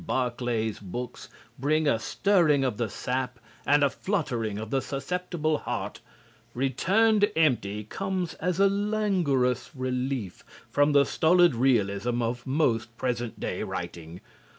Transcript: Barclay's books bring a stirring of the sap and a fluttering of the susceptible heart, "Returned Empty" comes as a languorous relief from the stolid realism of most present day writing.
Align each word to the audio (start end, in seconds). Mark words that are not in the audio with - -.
Barclay's 0.07 0.79
books 0.79 1.29
bring 1.59 1.87
a 1.87 1.99
stirring 1.99 2.63
of 2.63 2.77
the 2.77 2.89
sap 2.89 3.37
and 3.67 3.83
a 3.83 3.89
fluttering 3.91 4.57
of 4.57 4.71
the 4.71 4.81
susceptible 4.81 5.59
heart, 5.59 5.99
"Returned 6.55 7.31
Empty" 7.35 7.83
comes 7.83 8.33
as 8.39 8.59
a 8.59 8.67
languorous 8.67 9.69
relief 9.75 10.43
from 10.71 10.93
the 10.93 11.05
stolid 11.05 11.53
realism 11.53 12.19
of 12.19 12.47
most 12.47 12.97
present 12.97 13.39
day 13.39 13.61
writing. 13.61 14.21